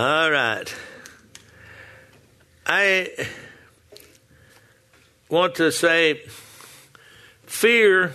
All 0.00 0.30
right. 0.30 0.74
I 2.64 3.10
want 5.28 5.56
to 5.56 5.70
say 5.70 6.22
fear 7.44 8.14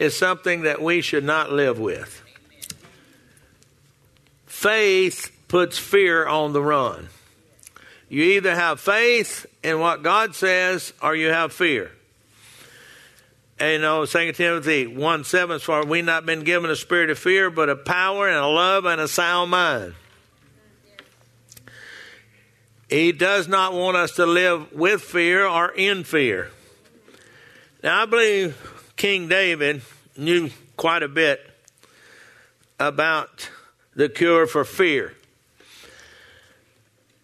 is 0.00 0.18
something 0.18 0.62
that 0.62 0.82
we 0.82 1.00
should 1.00 1.22
not 1.22 1.52
live 1.52 1.78
with. 1.78 2.24
Faith 4.46 5.30
puts 5.46 5.78
fear 5.78 6.26
on 6.26 6.52
the 6.52 6.60
run. 6.60 7.08
You 8.08 8.24
either 8.24 8.52
have 8.52 8.80
faith 8.80 9.46
in 9.62 9.78
what 9.78 10.02
God 10.02 10.34
says 10.34 10.92
or 11.00 11.14
you 11.14 11.28
have 11.28 11.52
fear. 11.52 11.92
And 13.60 13.74
you 13.74 13.78
know, 13.78 14.04
2 14.04 14.32
Timothy 14.32 14.88
1 14.88 15.22
7, 15.22 15.60
for 15.60 15.86
we 15.86 16.02
not 16.02 16.26
been 16.26 16.42
given 16.42 16.68
a 16.68 16.74
spirit 16.74 17.10
of 17.10 17.18
fear, 17.20 17.48
but 17.48 17.70
a 17.70 17.76
power 17.76 18.26
and 18.26 18.38
a 18.38 18.48
love 18.48 18.86
and 18.86 19.00
a 19.00 19.06
sound 19.06 19.52
mind. 19.52 19.94
He 22.88 23.12
does 23.12 23.48
not 23.48 23.72
want 23.72 23.96
us 23.96 24.12
to 24.12 24.26
live 24.26 24.72
with 24.72 25.02
fear 25.02 25.44
or 25.46 25.70
in 25.70 26.04
fear. 26.04 26.50
Now, 27.82 28.02
I 28.02 28.06
believe 28.06 28.92
King 28.96 29.28
David 29.28 29.82
knew 30.16 30.50
quite 30.76 31.02
a 31.02 31.08
bit 31.08 31.40
about 32.78 33.50
the 33.94 34.08
cure 34.08 34.46
for 34.46 34.64
fear. 34.64 35.14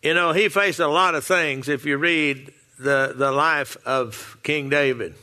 You 0.02 0.14
know, 0.14 0.32
he 0.32 0.48
faced 0.48 0.80
a 0.80 0.88
lot 0.88 1.14
of 1.14 1.24
things 1.24 1.68
if 1.68 1.86
you 1.86 1.96
read 1.96 2.52
the, 2.78 3.14
the 3.16 3.30
life 3.30 3.76
of 3.86 4.36
King 4.42 4.68
David. 4.68 5.14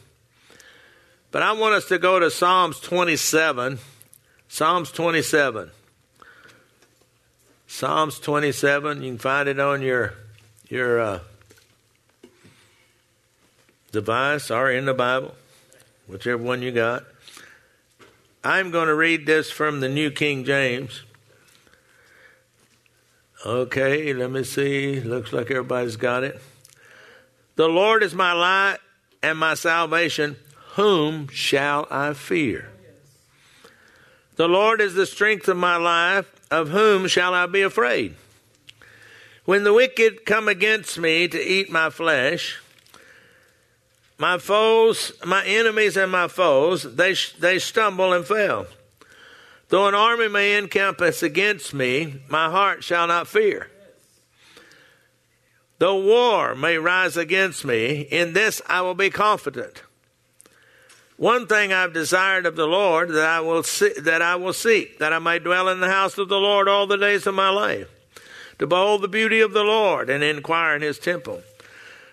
But 1.31 1.43
I 1.43 1.51
want 1.51 1.75
us 1.75 1.85
to 1.89 1.99
go 1.99 2.19
to 2.19 2.31
Psalms 2.31 2.79
27. 2.79 3.77
Psalms 4.47 4.91
27. 4.91 5.69
Psalms 7.67 8.19
27. 8.19 9.03
You 9.03 9.11
can 9.11 9.17
find 9.19 9.49
it 9.49 9.59
on 9.59 9.81
your 9.81 10.13
your 10.69 10.99
uh, 11.01 11.19
device 13.91 14.51
or 14.51 14.71
in 14.71 14.85
the 14.85 14.93
Bible, 14.93 15.33
whichever 16.07 16.41
one 16.41 16.61
you 16.61 16.71
got. 16.71 17.03
I'm 18.43 18.71
going 18.71 18.87
to 18.87 18.95
read 18.95 19.25
this 19.25 19.51
from 19.51 19.79
the 19.79 19.89
New 19.89 20.11
King 20.11 20.45
James. 20.45 21.03
Okay, 23.45 24.13
let 24.13 24.31
me 24.31 24.43
see. 24.43 24.99
Looks 24.99 25.33
like 25.33 25.49
everybody's 25.49 25.95
got 25.95 26.23
it. 26.23 26.39
The 27.55 27.67
Lord 27.67 28.03
is 28.03 28.13
my 28.13 28.33
light 28.33 28.77
and 29.23 29.37
my 29.37 29.55
salvation. 29.55 30.37
Whom 30.75 31.27
shall 31.29 31.87
I 31.89 32.13
fear? 32.13 32.69
The 34.35 34.47
Lord 34.47 34.79
is 34.79 34.93
the 34.93 35.05
strength 35.05 35.47
of 35.47 35.57
my 35.57 35.77
life. 35.77 36.33
Of 36.51 36.69
whom 36.69 37.07
shall 37.07 37.33
I 37.33 37.45
be 37.45 37.61
afraid? 37.61 38.15
When 39.49 39.63
the 39.63 39.73
wicked 39.73 40.27
come 40.27 40.47
against 40.47 40.99
me 40.99 41.27
to 41.27 41.41
eat 41.41 41.71
my 41.71 41.89
flesh, 41.89 42.61
my 44.19 44.37
foes, 44.37 45.11
my 45.25 45.43
enemies 45.43 45.97
and 45.97 46.11
my 46.11 46.27
foes, 46.27 46.83
they, 46.83 47.15
they 47.39 47.57
stumble 47.57 48.13
and 48.13 48.23
fail. 48.23 48.67
Though 49.69 49.87
an 49.87 49.95
army 49.95 50.27
may 50.27 50.55
encompass 50.55 51.23
against 51.23 51.73
me, 51.73 52.21
my 52.29 52.51
heart 52.51 52.83
shall 52.83 53.07
not 53.07 53.27
fear. 53.27 53.71
Though 55.79 55.99
war 55.99 56.53
may 56.53 56.77
rise 56.77 57.17
against 57.17 57.65
me, 57.65 58.01
in 58.01 58.33
this 58.33 58.61
I 58.67 58.81
will 58.81 58.93
be 58.93 59.09
confident. 59.09 59.81
One 61.17 61.47
thing 61.47 61.73
I've 61.73 61.91
desired 61.91 62.45
of 62.45 62.55
the 62.55 62.67
Lord 62.67 63.09
that 63.09 63.25
I 63.25 63.39
will 63.39 63.63
see, 63.63 63.93
that 63.99 64.21
I 64.21 64.35
will 64.35 64.53
seek, 64.53 64.99
that 64.99 65.11
I 65.11 65.17
may 65.17 65.39
dwell 65.39 65.69
in 65.69 65.79
the 65.79 65.89
house 65.89 66.19
of 66.19 66.29
the 66.29 66.37
Lord 66.37 66.67
all 66.67 66.85
the 66.85 66.97
days 66.97 67.25
of 67.25 67.33
my 67.33 67.49
life, 67.49 67.89
to 68.59 68.67
behold 68.67 69.01
the 69.01 69.07
beauty 69.07 69.39
of 69.41 69.53
the 69.53 69.63
Lord 69.63 70.09
and 70.09 70.23
inquire 70.23 70.75
in 70.75 70.81
his 70.81 70.99
temple. 70.99 71.41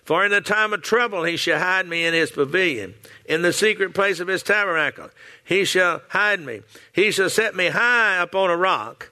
For 0.04 0.24
in 0.24 0.30
the 0.30 0.40
time 0.40 0.72
of 0.72 0.82
trouble 0.82 1.24
he 1.24 1.36
shall 1.36 1.58
hide 1.58 1.88
me 1.88 2.04
in 2.04 2.14
his 2.14 2.30
pavilion. 2.30 2.94
In 3.24 3.42
the 3.42 3.52
secret 3.52 3.92
place 3.92 4.20
of 4.20 4.28
his 4.28 4.42
tabernacle 4.42 5.10
he 5.44 5.64
shall 5.64 6.02
hide 6.08 6.40
me. 6.40 6.62
He 6.92 7.10
shall 7.10 7.28
set 7.28 7.56
me 7.56 7.68
high 7.68 8.22
upon 8.22 8.50
a 8.50 8.56
rock. 8.56 9.10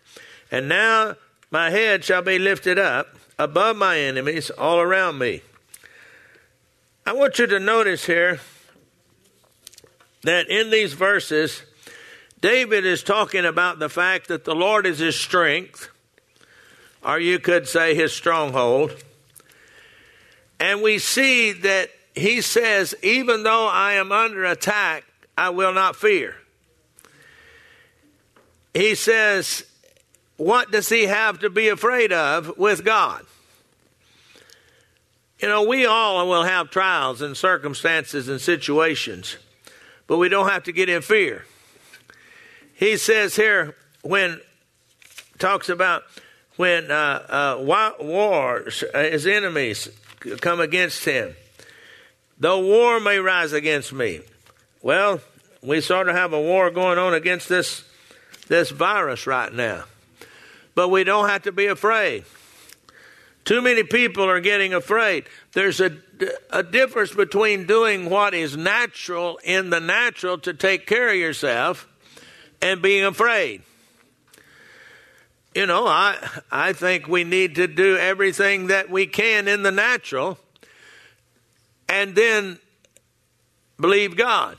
And 0.51 0.69
now 0.69 1.17
my 1.51 1.71
head 1.71 2.05
shall 2.05 2.23
be 2.23 2.39
lifted 2.39 2.79
up 2.79 3.17
above 3.39 3.77
my 3.77 3.99
enemies 3.99 4.51
all 4.51 4.81
around 4.81 5.19
me. 5.19 5.43
I 7.05 7.13
want 7.13 7.39
you 7.39 7.47
to 7.49 7.59
notice 7.59 8.07
here 8.07 8.41
that 10.23 10.49
in 10.49 10.71
these 10.71 10.95
verses, 10.95 11.63
David 12.41 12.87
is 12.87 13.03
talking 13.03 13.45
about 13.45 13.79
the 13.79 13.89
fact 13.89 14.29
that 14.29 14.45
the 14.45 14.55
Lord 14.55 14.87
is 14.87 15.01
his 15.01 15.19
strength, 15.19 15.89
or 17.05 17.19
you 17.19 17.39
could 17.39 17.69
say 17.69 17.95
his 17.95 18.15
stronghold. 18.15 18.97
And 20.59 20.83
we 20.83 20.99
see 20.99 21.53
that 21.53 21.91
he 22.15 22.41
says, 22.41 22.95
even 23.03 23.43
though 23.43 23.67
I 23.67 23.95
am 23.95 24.13
under 24.13 24.45
attack, 24.45 25.05
I 25.37 25.51
will 25.51 25.75
not 25.75 25.97
fear. 25.97 26.37
He 28.73 28.95
says, 28.95 29.65
what 30.37 30.71
does 30.71 30.89
he 30.89 31.05
have 31.05 31.41
to 31.41 31.51
be 31.51 31.69
afraid 31.69 32.13
of 32.13 32.57
with 32.57 32.85
God? 32.85 33.25
You 35.41 35.49
know, 35.49 35.65
we 35.65 35.85
all 35.85 36.27
will 36.29 36.45
have 36.45 36.71
trials 36.71 37.21
and 37.21 37.37
circumstances 37.37 38.29
and 38.29 38.41
situations, 38.41 39.37
but 40.07 40.17
we 40.19 40.29
don't 40.29 40.49
have 40.49 40.65
to 40.65 40.73
get 40.73 40.89
in 40.89 41.03
fear. 41.03 41.45
He 42.75 42.97
says 42.97 43.37
here, 43.37 43.77
when 44.03 44.41
talks 45.39 45.69
about 45.69 46.05
when 46.57 46.91
uh, 46.91 47.57
uh, 47.59 47.95
war, 48.01 48.65
his 48.95 49.27
enemies 49.27 49.89
come 50.41 50.61
against 50.61 51.05
him. 51.05 51.35
Though 52.39 52.61
war 52.61 53.01
may 53.01 53.19
rise 53.19 53.53
against 53.53 53.93
me. 53.93 54.21
Well, 54.83 55.21
we 55.63 55.81
sort 55.81 56.09
of 56.09 56.17
have 56.17 56.33
a 56.33 56.41
war 56.41 56.71
going 56.71 56.99
on 56.99 57.15
against 57.15 57.49
this, 57.49 57.85
this 58.49 58.71
virus 58.71 59.27
right 59.27 59.53
now. 59.53 59.85
But 60.75 60.89
we 60.89 61.05
don't 61.05 61.29
have 61.29 61.43
to 61.43 61.53
be 61.53 61.67
afraid. 61.67 62.25
Too 63.45 63.61
many 63.61 63.83
people 63.83 64.25
are 64.25 64.41
getting 64.41 64.73
afraid. 64.73 65.25
There's 65.53 65.81
a, 65.81 65.97
a 66.51 66.63
difference 66.63 67.13
between 67.13 67.67
doing 67.67 68.09
what 68.09 68.35
is 68.35 68.57
natural 68.57 69.39
in 69.45 69.71
the 69.71 69.81
natural 69.81 70.39
to 70.39 70.55
take 70.55 70.87
care 70.87 71.11
of 71.11 71.17
yourself 71.17 71.87
and 72.63 72.81
being 72.81 73.05
afraid 73.05 73.63
you 75.55 75.67
know, 75.67 75.87
I 75.87 76.17
I 76.51 76.73
think 76.73 77.09
we 77.09 77.25
need 77.25 77.57
to 77.57 77.67
do 77.67 77.97
everything 77.97 78.69
that 78.69 78.91
we 78.91 79.07
can 79.07 79.49
in 79.49 79.63
the 79.63 79.71
natural 79.71 80.39
and 81.89 82.15
then 82.15 82.59
believe 83.79 84.17
God. 84.17 84.57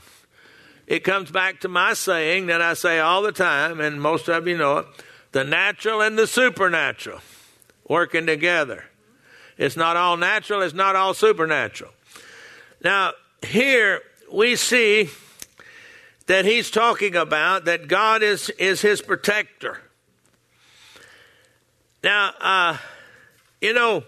It 0.86 1.02
comes 1.02 1.30
back 1.30 1.60
to 1.60 1.68
my 1.68 1.94
saying 1.94 2.46
that 2.46 2.62
I 2.62 2.74
say 2.74 3.00
all 3.00 3.22
the 3.22 3.32
time, 3.32 3.80
and 3.80 4.00
most 4.00 4.28
of 4.28 4.46
you 4.46 4.56
know 4.56 4.78
it 4.78 4.86
the 5.36 5.44
natural 5.44 6.00
and 6.00 6.18
the 6.18 6.26
supernatural 6.26 7.20
working 7.86 8.24
together. 8.24 8.84
It's 9.58 9.76
not 9.76 9.94
all 9.94 10.16
natural, 10.16 10.62
it's 10.62 10.72
not 10.72 10.96
all 10.96 11.12
supernatural. 11.12 11.92
Now, 12.82 13.12
here 13.44 14.00
we 14.32 14.56
see 14.56 15.10
that 16.26 16.46
he's 16.46 16.70
talking 16.70 17.16
about 17.16 17.66
that 17.66 17.86
God 17.86 18.22
is, 18.22 18.48
is 18.50 18.80
his 18.80 19.02
protector. 19.02 19.80
Now, 22.06 22.30
uh, 22.40 22.76
you 23.60 23.72
know, 23.72 24.04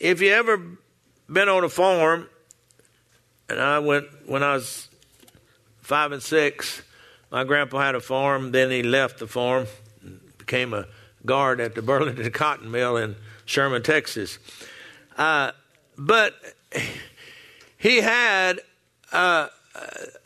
if 0.00 0.20
you 0.20 0.32
ever 0.32 0.60
been 1.30 1.48
on 1.48 1.62
a 1.62 1.68
farm, 1.68 2.28
and 3.48 3.60
I 3.60 3.78
went 3.78 4.08
when 4.26 4.42
I 4.42 4.54
was 4.54 4.88
five 5.82 6.10
and 6.10 6.20
six, 6.20 6.82
my 7.30 7.44
grandpa 7.44 7.78
had 7.78 7.94
a 7.94 8.00
farm. 8.00 8.50
Then 8.50 8.72
he 8.72 8.82
left 8.82 9.20
the 9.20 9.28
farm, 9.28 9.68
became 10.36 10.74
a 10.74 10.86
guard 11.24 11.60
at 11.60 11.76
the 11.76 11.82
Burlington 11.82 12.28
Cotton 12.32 12.72
Mill 12.72 12.96
in 12.96 13.14
Sherman, 13.44 13.84
Texas. 13.84 14.40
Uh, 15.16 15.52
but 15.96 16.34
he 17.76 17.98
had 18.00 18.58
uh, 19.12 19.46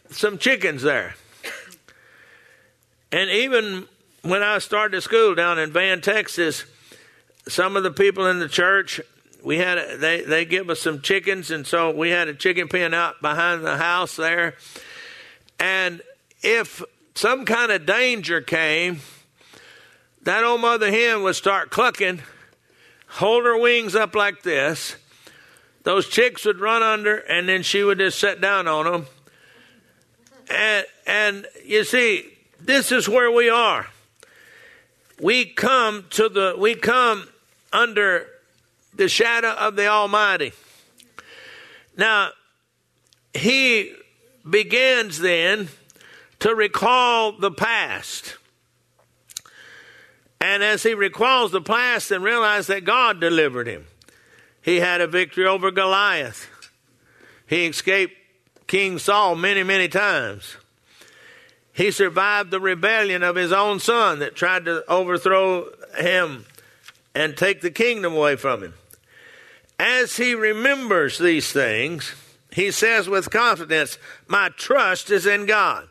some 0.09 0.39
chickens 0.39 0.81
there. 0.81 1.15
And 3.13 3.29
even 3.29 3.87
when 4.23 4.43
I 4.43 4.59
started 4.59 5.01
school 5.01 5.35
down 5.35 5.59
in 5.59 5.73
Van, 5.73 6.01
Texas, 6.01 6.65
some 7.49 7.77
of 7.77 7.83
the 7.83 7.91
people 7.91 8.27
in 8.27 8.39
the 8.39 8.49
church 8.49 9.01
we 9.43 9.59
had 9.59 9.99
they 9.99 10.23
they 10.23 10.45
give 10.45 10.71
us 10.71 10.81
some 10.81 11.01
chickens, 11.01 11.51
and 11.51 11.67
so 11.67 11.91
we 11.91 12.11
had 12.11 12.29
a 12.29 12.35
chicken 12.35 12.69
pen 12.69 12.95
out 12.95 13.21
behind 13.21 13.65
the 13.65 13.77
house 13.77 14.17
there. 14.17 14.55
And 15.59 16.01
if 16.43 16.83
some 17.15 17.45
kind 17.45 17.73
of 17.73 17.85
danger 17.85 18.41
came, 18.41 19.01
that 20.23 20.45
old 20.45 20.61
mother 20.61 20.91
hen 20.91 21.23
would 21.23 21.35
start 21.35 21.71
clucking, 21.71 22.23
hold 23.09 23.45
her 23.45 23.59
wings 23.59 23.95
up 23.95 24.15
like 24.15 24.43
this. 24.43 24.97
Those 25.83 26.09
chicks 26.09 26.45
would 26.45 26.61
run 26.61 26.83
under, 26.83 27.17
and 27.17 27.49
then 27.49 27.65
she 27.65 27.83
would 27.83 27.99
just 27.99 28.21
sit 28.21 28.41
down 28.41 28.69
on 28.69 28.85
them. 28.85 29.07
And 30.49 30.87
and 31.07 31.47
you 31.65 31.83
see, 31.83 32.33
this 32.61 32.93
is 32.93 33.09
where 33.09 33.31
we 33.31 33.51
are 33.51 33.89
we 35.23 35.47
come 35.47 36.05
to 36.11 36.29
the 36.29 36.57
we 36.59 36.75
come 36.75 37.27
under 37.73 38.27
the 38.95 39.09
shadow 39.09 39.53
of 39.53 39.77
the 39.77 39.87
Almighty. 39.87 40.53
Now, 41.97 42.31
he 43.33 43.95
begins 44.49 45.19
then 45.19 45.69
to 46.41 46.55
recall 46.55 47.33
the 47.33 47.51
past. 47.51 48.37
And 50.41 50.63
as 50.63 50.83
he 50.83 50.93
recalls 50.93 51.53
the 51.53 51.63
past 51.63 52.11
and 52.11 52.25
realizes 52.25 52.67
that 52.67 52.85
God 52.85 53.21
delivered 53.21 53.69
him, 53.69 53.87
he 54.61 54.81
had 54.81 55.01
a 55.01 55.07
victory 55.07 55.47
over 55.47 55.71
Goliath. 55.71 56.49
He 57.47 57.67
escaped 57.67 58.15
King 58.67 58.99
Saul 58.99 59.37
many, 59.37 59.63
many 59.63 59.87
times. 59.87 60.57
He 61.73 61.91
survived 61.91 62.51
the 62.51 62.61
rebellion 62.61 63.23
of 63.23 63.37
his 63.37 63.53
own 63.53 63.81
son 63.81 64.19
that 64.19 64.35
tried 64.37 64.67
to 64.67 64.85
overthrow 64.91 65.69
him 65.99 66.45
and 67.15 67.37
take 67.37 67.61
the 67.61 67.71
kingdom 67.71 68.15
away 68.15 68.37
from 68.37 68.63
him. 68.63 68.75
As 69.79 70.17
he 70.17 70.35
remembers 70.35 71.19
these 71.19 71.51
things, 71.51 72.15
he 72.53 72.71
says 72.71 73.09
with 73.09 73.31
confidence, 73.31 73.99
My 74.29 74.51
trust 74.51 75.11
is 75.11 75.27
in 75.27 75.47
God. 75.47 75.89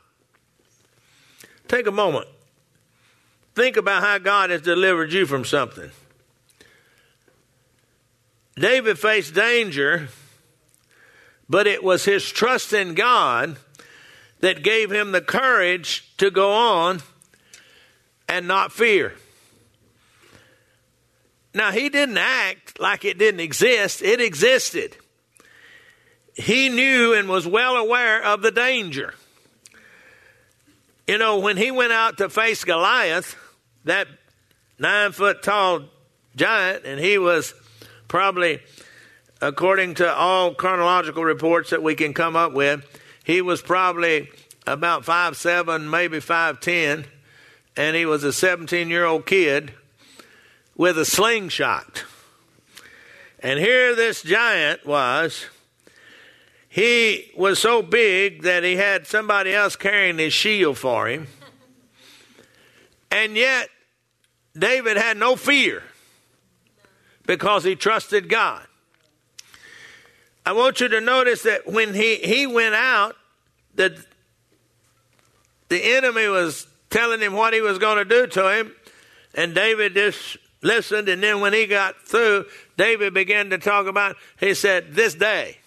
Take 1.68 1.88
a 1.88 1.92
moment. 1.92 2.28
Think 3.56 3.78
about 3.78 4.04
how 4.04 4.18
God 4.20 4.50
has 4.50 4.62
delivered 4.62 5.12
you 5.12 5.26
from 5.26 5.44
something. 5.44 5.92
David 8.56 9.00
faced 9.00 9.34
danger, 9.34 10.10
but 11.50 11.68
it 11.68 11.84
was 11.84 12.06
his 12.06 12.30
trust 12.30 12.74
in 12.74 12.94
God 12.94 13.58
that 14.42 14.64
gave 14.64 14.92
him 14.92 15.12
the 15.12 15.22
courage 15.22 16.16
to 16.18 16.30
go 16.30 16.52
on 16.52 17.02
and 18.28 18.48
not 18.48 18.72
fear. 18.72 19.14
Now, 21.54 21.72
he 21.72 21.90
didn't 21.90 22.18
act 22.18 22.80
like 22.80 23.04
it 23.06 23.18
didn't 23.18 23.42
exist, 23.42 24.02
it 24.02 24.22
existed. 24.22 24.96
He 26.34 26.70
knew 26.70 27.14
and 27.14 27.28
was 27.28 27.46
well 27.46 27.76
aware 27.76 28.24
of 28.24 28.42
the 28.42 28.52
danger. 28.52 29.14
You 31.08 31.18
know, 31.18 31.40
when 31.40 31.58
he 31.58 31.72
went 31.72 31.92
out 31.92 32.18
to 32.20 32.30
face 32.30 32.64
Goliath, 32.64 33.36
that 33.84 34.08
nine 34.80 35.12
foot 35.12 35.44
tall 35.44 35.84
giant, 36.36 36.86
and 36.86 37.00
he 37.00 37.18
was 37.18 37.54
probably, 38.08 38.62
according 39.42 39.96
to 39.96 40.14
all 40.14 40.54
chronological 40.54 41.26
reports 41.26 41.72
that 41.72 41.84
we 41.84 41.96
can 41.96 42.14
come 42.14 42.38
up 42.38 42.54
with, 42.54 42.86
he 43.24 43.42
was 43.42 43.62
probably 43.62 44.30
about 44.68 45.06
five 45.06 45.38
seven, 45.38 45.90
maybe 45.90 46.20
five 46.20 46.60
ten, 46.60 47.06
and 47.76 47.96
he 47.96 48.06
was 48.06 48.24
a 48.24 48.34
seventeen 48.34 48.90
year 48.90 49.06
old 49.06 49.26
kid 49.26 49.74
with 50.76 50.98
a 50.98 51.06
slingshot. 51.06 52.04
And 53.40 53.60
here 53.60 53.96
this 53.96 54.22
giant 54.22 54.86
was. 54.86 55.46
He 56.70 57.32
was 57.36 57.60
so 57.60 57.82
big 57.82 58.44
that 58.44 58.64
he 58.64 58.78
had 58.78 59.06
somebody 59.06 59.54
else 59.54 59.76
carrying 59.76 60.18
his 60.18 60.32
shield 60.32 60.78
for 60.78 61.08
him. 61.08 61.28
And 63.12 63.36
yet, 63.36 63.68
David 64.58 64.96
had 64.96 65.18
no 65.18 65.36
fear 65.36 65.84
because 67.28 67.66
he 67.66 67.76
trusted 67.76 68.30
God. 68.30 68.66
I 70.46 70.54
want 70.54 70.80
you 70.82 70.88
to 70.88 71.02
notice 71.02 71.44
that 71.44 71.68
when 71.68 71.94
he, 71.94 72.16
he 72.16 72.48
went 72.48 72.76
out, 72.76 73.16
that 73.76 73.94
the 75.70 75.96
enemy 75.96 76.28
was 76.28 76.68
telling 76.90 77.22
him 77.22 77.34
what 77.34 77.54
he 77.54 77.62
was 77.62 77.78
going 77.78 77.98
to 77.98 78.06
do 78.06 78.28
to 78.28 78.58
him, 78.58 78.72
and 79.34 79.54
David 79.56 79.94
just 79.94 80.38
listened. 80.62 81.10
And 81.10 81.22
then 81.22 81.40
when 81.42 81.54
he 81.54 81.68
got 81.68 81.96
through, 82.02 82.46
David 82.78 83.14
began 83.14 83.50
to 83.52 83.58
talk 83.58 83.88
about, 83.88 84.16
he 84.40 84.54
said, 84.54 84.94
This 84.94 85.14
day, 85.14 85.58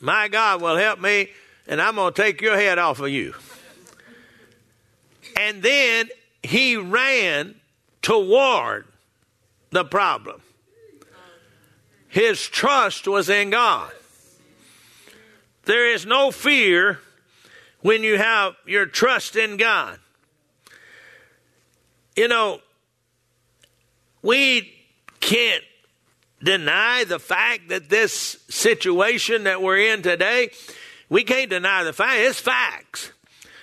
my 0.00 0.28
God 0.28 0.60
will 0.60 0.76
help 0.76 1.00
me, 1.00 1.30
and 1.66 1.80
I'm 1.80 1.94
going 1.94 2.12
to 2.12 2.22
take 2.22 2.42
your 2.42 2.56
head 2.56 2.78
off 2.78 3.00
of 3.00 3.08
you. 3.08 3.34
And 5.36 5.62
then 5.62 6.08
he 6.42 6.76
ran 6.76 7.54
toward 8.02 8.86
the 9.70 9.84
problem. 9.84 10.40
His 12.14 12.46
trust 12.46 13.08
was 13.08 13.28
in 13.28 13.50
God. 13.50 13.90
There 15.64 15.92
is 15.92 16.06
no 16.06 16.30
fear 16.30 17.00
when 17.80 18.04
you 18.04 18.18
have 18.18 18.54
your 18.64 18.86
trust 18.86 19.34
in 19.34 19.56
God. 19.56 19.98
You 22.14 22.28
know, 22.28 22.60
we 24.22 24.72
can't 25.18 25.64
deny 26.40 27.02
the 27.02 27.18
fact 27.18 27.70
that 27.70 27.88
this 27.88 28.36
situation 28.48 29.42
that 29.42 29.60
we're 29.60 29.92
in 29.92 30.02
today, 30.02 30.50
we 31.08 31.24
can't 31.24 31.50
deny 31.50 31.82
the 31.82 31.92
fact. 31.92 32.20
It's 32.20 32.38
facts. 32.38 33.10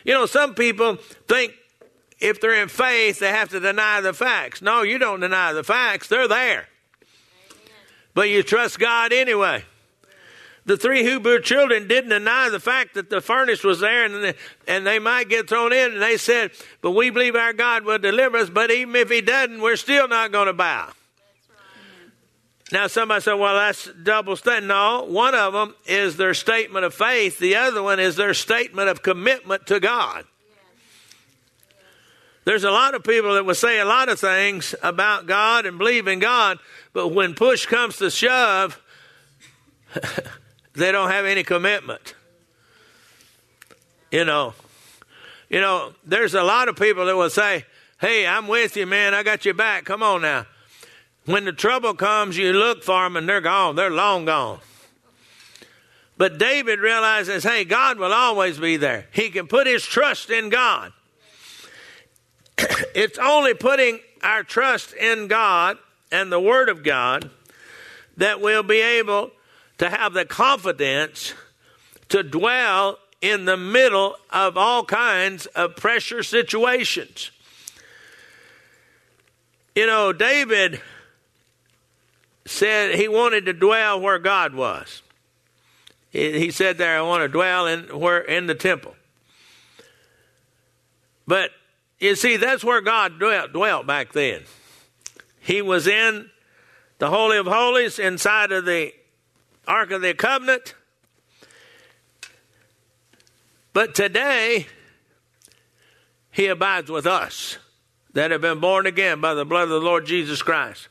You 0.03 0.13
know, 0.13 0.25
some 0.25 0.55
people 0.55 0.97
think 1.29 1.53
if 2.19 2.41
they're 2.41 2.61
in 2.61 2.67
faith, 2.67 3.19
they 3.19 3.29
have 3.29 3.47
to 3.51 3.61
deny 3.61 4.01
the 4.01 4.11
facts. 4.11 4.61
No, 4.61 4.81
you 4.81 4.97
don't 4.97 5.21
deny 5.21 5.53
the 5.53 5.63
facts, 5.63 6.09
they're 6.09 6.27
there. 6.27 6.67
But 8.13 8.29
you 8.29 8.43
trust 8.43 8.79
God 8.79 9.13
anyway. 9.13 9.63
The 10.65 10.77
three 10.77 11.03
Hebrew 11.03 11.41
children 11.41 11.87
didn't 11.87 12.11
deny 12.11 12.49
the 12.49 12.59
fact 12.59 12.93
that 12.93 13.09
the 13.09 13.19
furnace 13.19 13.63
was 13.63 13.79
there 13.79 14.05
and, 14.05 14.35
and 14.67 14.85
they 14.85 14.99
might 14.99 15.27
get 15.27 15.49
thrown 15.49 15.73
in. 15.73 15.93
And 15.93 16.01
they 16.01 16.17
said, 16.17 16.51
But 16.81 16.91
we 16.91 17.09
believe 17.09 17.35
our 17.35 17.53
God 17.53 17.83
will 17.83 17.97
deliver 17.97 18.37
us, 18.37 18.49
but 18.49 18.69
even 18.69 18.95
if 18.95 19.09
He 19.09 19.21
doesn't, 19.21 19.59
we're 19.59 19.75
still 19.75 20.07
not 20.07 20.31
going 20.31 20.47
to 20.47 20.53
bow. 20.53 20.91
Now, 22.71 22.87
somebody 22.87 23.21
said, 23.21 23.33
well, 23.33 23.55
that's 23.55 23.89
double 24.01 24.37
statement. 24.37 24.67
No, 24.67 25.05
one 25.05 25.35
of 25.35 25.51
them 25.51 25.75
is 25.85 26.15
their 26.15 26.33
statement 26.33 26.85
of 26.85 26.93
faith, 26.93 27.37
the 27.37 27.55
other 27.55 27.83
one 27.83 27.99
is 27.99 28.15
their 28.15 28.33
statement 28.33 28.87
of 28.87 29.03
commitment 29.03 29.67
to 29.67 29.79
God. 29.79 30.25
There's 32.43 32.63
a 32.63 32.71
lot 32.71 32.95
of 32.95 33.03
people 33.03 33.35
that 33.35 33.45
will 33.45 33.55
say 33.55 33.79
a 33.79 33.85
lot 33.85 34.09
of 34.09 34.19
things 34.19 34.73
about 34.81 35.27
God 35.27 35.65
and 35.65 35.77
believe 35.77 36.07
in 36.07 36.19
God, 36.19 36.57
but 36.91 37.09
when 37.09 37.35
push 37.35 37.65
comes 37.65 37.97
to 37.97 38.09
shove, 38.09 38.81
they 40.73 40.91
don't 40.91 41.11
have 41.11 41.25
any 41.25 41.43
commitment. 41.43 42.15
You 44.11 44.25
know, 44.25 44.53
you 45.49 45.61
know, 45.61 45.93
there's 46.03 46.33
a 46.33 46.43
lot 46.43 46.67
of 46.67 46.75
people 46.75 47.05
that 47.05 47.15
will 47.15 47.29
say, 47.29 47.65
"Hey, 47.99 48.25
I'm 48.25 48.47
with 48.47 48.75
you, 48.75 48.85
man. 48.85 49.13
I 49.13 49.23
got 49.23 49.45
your 49.45 49.53
back. 49.53 49.85
Come 49.85 50.01
on 50.01 50.21
now." 50.21 50.45
When 51.25 51.45
the 51.45 51.53
trouble 51.53 51.93
comes, 51.93 52.37
you 52.37 52.51
look 52.53 52.83
for 52.83 53.03
them 53.03 53.15
and 53.15 53.29
they're 53.29 53.41
gone. 53.41 53.75
They're 53.75 53.91
long 53.91 54.25
gone. 54.25 54.59
But 56.17 56.37
David 56.37 56.79
realizes, 56.79 57.43
hey, 57.43 57.63
God 57.63 57.97
will 57.97 58.13
always 58.13 58.59
be 58.59 58.77
there. 58.77 59.07
He 59.11 59.29
can 59.29 59.47
put 59.47 59.67
his 59.67 59.83
trust 59.83 60.29
in 60.29 60.49
God. 60.49 60.93
it's 62.95 63.17
only 63.17 63.53
putting 63.53 63.99
our 64.21 64.43
trust 64.43 64.93
in 64.93 65.27
God 65.27 65.77
and 66.11 66.31
the 66.31 66.39
Word 66.39 66.69
of 66.69 66.83
God 66.83 67.29
that 68.17 68.41
we'll 68.41 68.63
be 68.63 68.81
able 68.81 69.31
to 69.77 69.89
have 69.89 70.13
the 70.13 70.25
confidence 70.25 71.33
to 72.09 72.23
dwell 72.23 72.99
in 73.21 73.45
the 73.45 73.57
middle 73.57 74.15
of 74.29 74.57
all 74.57 74.83
kinds 74.83 75.45
of 75.47 75.75
pressure 75.75 76.23
situations. 76.23 77.31
You 79.75 79.87
know, 79.87 80.11
David 80.11 80.81
said 82.45 82.95
he 82.95 83.07
wanted 83.07 83.45
to 83.45 83.53
dwell 83.53 84.01
where 84.01 84.19
God 84.19 84.53
was. 84.53 85.01
He 86.09 86.51
said 86.51 86.77
there, 86.77 86.97
I 86.97 87.01
want 87.01 87.23
to 87.23 87.29
dwell 87.29 87.67
in 87.67 87.83
where 87.97 88.19
in 88.19 88.47
the 88.47 88.55
temple. 88.55 88.95
But 91.25 91.51
you 92.01 92.15
see, 92.15 92.35
that's 92.35 92.63
where 92.63 92.81
God 92.81 93.19
dwelt, 93.19 93.53
dwelt 93.53 93.85
back 93.85 94.11
then. 94.11 94.41
He 95.39 95.61
was 95.61 95.87
in 95.87 96.29
the 96.97 97.09
Holy 97.09 97.37
of 97.37 97.45
Holies 97.45 97.99
inside 97.99 98.51
of 98.51 98.65
the 98.65 98.91
Ark 99.67 99.91
of 99.91 100.01
the 100.01 100.13
Covenant. 100.15 100.73
But 103.71 103.95
today, 103.95 104.65
He 106.31 106.47
abides 106.47 106.89
with 106.89 107.05
us 107.05 107.57
that 108.13 108.31
have 108.31 108.41
been 108.41 108.59
born 108.59 108.87
again 108.87 109.21
by 109.21 109.35
the 109.35 109.45
blood 109.45 109.63
of 109.63 109.69
the 109.69 109.79
Lord 109.79 110.05
Jesus 110.05 110.41
Christ. 110.41 110.87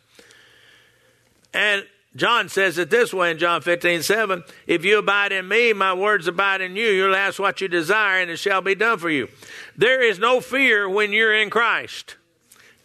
And 1.52 1.85
John 2.17 2.49
says 2.49 2.76
it 2.76 2.90
this 2.90 3.14
way 3.14 3.31
in 3.31 3.38
John 3.38 3.62
15, 3.62 4.02
7. 4.02 4.43
If 4.67 4.85
you 4.85 4.99
abide 4.99 5.31
in 5.31 5.47
me, 5.47 5.73
my 5.73 5.95
words 5.95 6.26
abide 6.26 6.61
in 6.61 6.75
you. 6.75 6.88
You'll 6.88 7.14
ask 7.14 7.38
what 7.38 7.61
you 7.61 7.69
desire, 7.69 8.21
and 8.21 8.31
it 8.31 8.38
shall 8.38 8.61
be 8.61 8.75
done 8.75 8.99
for 8.99 9.11
you. 9.11 9.29
There 9.76 10.02
is 10.02 10.19
no 10.19 10.40
fear 10.40 10.88
when 10.88 11.12
you're 11.12 11.35
in 11.35 11.50
Christ, 11.50 12.17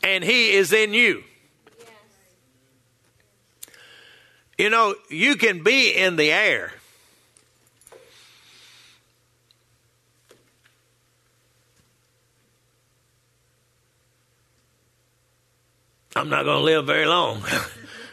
and 0.03 0.23
He 0.23 0.51
is 0.51 0.71
in 0.71 0.93
you. 0.93 1.23
You 4.57 4.69
know, 4.69 4.95
you 5.09 5.35
can 5.35 5.63
be 5.63 5.89
in 5.89 6.15
the 6.15 6.31
air. 6.31 6.71
I'm 16.15 16.29
not 16.29 16.45
going 16.45 16.59
to 16.59 16.63
live 16.63 16.85
very 16.85 17.05
long 17.05 17.43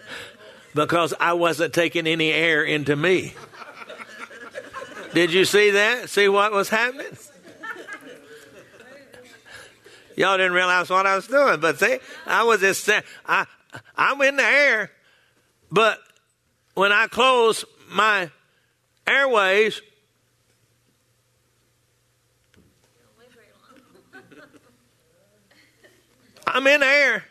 because 0.75 1.15
I 1.21 1.35
wasn't 1.35 1.75
taking 1.75 2.07
any 2.07 2.33
air 2.33 2.65
into 2.65 2.97
me. 2.97 3.35
Did 5.15 5.33
you 5.33 5.45
see 5.45 5.71
that? 5.73 6.09
See 6.09 6.29
what 6.29 6.53
was 6.53 6.69
happening? 6.69 7.07
Y'all 10.17 10.37
didn't 10.37 10.53
realize 10.53 10.91
what 10.91 11.07
I 11.07 11.17
was 11.17 11.27
doing, 11.27 11.61
but 11.61 11.79
see, 11.79 11.99
I 12.27 12.45
was 12.45 12.61
just 12.61 12.89
I 13.27 13.47
I'm 13.97 14.21
in 14.23 14.37
the 14.37 14.45
air, 14.45 14.91
but 15.71 15.99
when 16.75 16.93
I 16.93 17.07
close 17.07 17.65
my 17.91 18.31
airways, 19.07 19.81
I'm 26.47 26.67
in 26.67 26.81
the 26.81 26.87
air, 26.87 27.25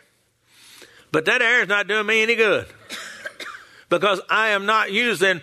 but 1.12 1.26
that 1.26 1.44
air 1.44 1.62
is 1.62 1.68
not 1.68 1.88
doing 1.88 2.08
me 2.08 2.24
any 2.24 2.36
good 2.36 2.68
because 3.92 4.22
I 4.30 4.50
am 4.50 4.66
not 4.66 4.92
using 4.92 5.42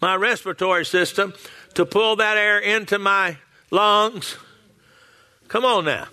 my 0.00 0.14
respiratory 0.14 0.86
system 0.86 1.34
to 1.74 1.84
pull 1.84 2.16
that 2.16 2.38
air 2.38 2.60
into 2.60 2.98
my 2.98 3.36
lungs. 3.70 4.36
Come 5.48 5.64
on 5.64 5.84
now. 5.84 6.06